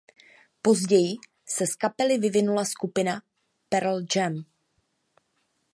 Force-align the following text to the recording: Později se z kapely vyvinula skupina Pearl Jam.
Později 0.61 1.15
se 1.45 1.67
z 1.67 1.75
kapely 1.75 2.17
vyvinula 2.17 2.65
skupina 2.65 3.21
Pearl 3.69 4.05
Jam. 4.15 4.45